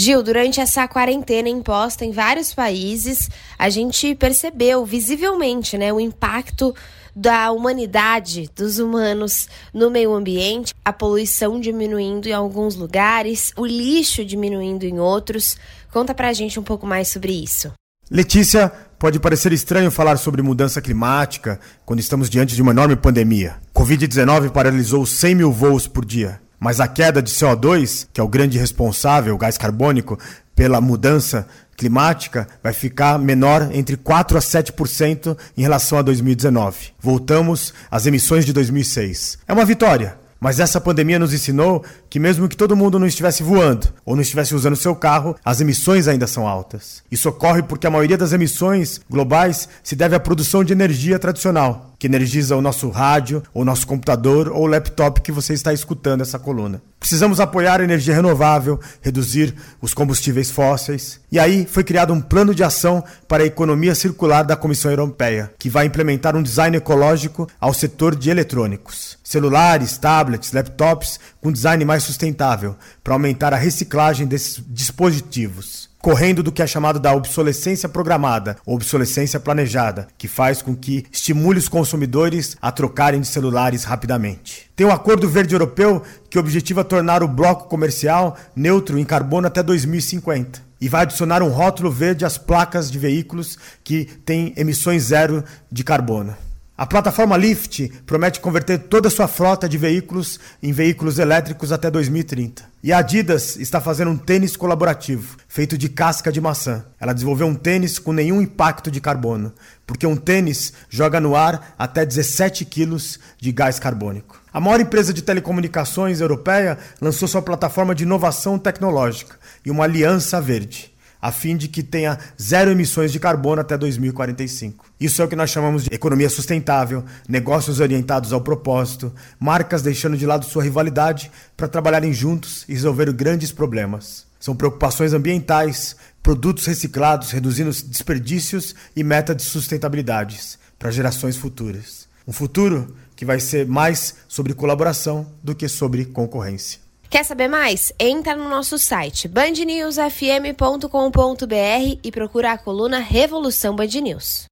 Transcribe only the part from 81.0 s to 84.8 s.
estimule os consumidores a trocarem de celulares rapidamente.